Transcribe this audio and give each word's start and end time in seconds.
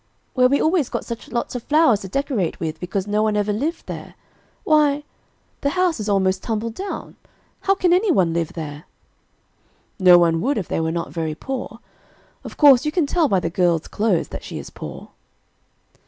"Where 0.33 0.49
we 0.49 0.59
always 0.59 0.89
got 0.89 1.05
such 1.05 1.29
lots 1.31 1.53
of 1.53 1.61
flowers 1.61 1.99
to 1.99 2.07
decorate 2.07 2.59
with 2.59 2.79
because 2.79 3.05
no 3.05 3.21
one 3.21 3.37
ever 3.37 3.53
lived 3.53 3.85
there. 3.85 4.15
Why, 4.63 5.03
the 5.61 5.69
house 5.77 5.99
is 5.99 6.09
almost 6.09 6.41
tumbled 6.41 6.73
down. 6.73 7.17
How 7.59 7.75
can 7.75 7.93
anyone 7.93 8.33
live 8.33 8.53
there?" 8.53 8.85
"No 9.99 10.17
one 10.17 10.41
would 10.41 10.57
if 10.57 10.67
they 10.67 10.79
were 10.79 10.91
not 10.91 11.11
very 11.13 11.35
poor. 11.35 11.81
Of 12.43 12.57
course 12.57 12.83
you 12.83 12.91
can 12.91 13.05
tell 13.05 13.27
by 13.27 13.39
the 13.39 13.51
girl's 13.51 13.87
clothes 13.87 14.29
that 14.29 14.43
she 14.43 14.57
is 14.57 14.71
poor." 14.71 15.09